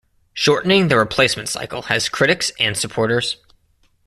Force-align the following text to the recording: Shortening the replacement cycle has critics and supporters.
Shortening 0.33 0.87
the 0.87 0.97
replacement 0.97 1.47
cycle 1.47 1.83
has 1.83 2.09
critics 2.09 2.51
and 2.59 2.75
supporters. 2.75 3.37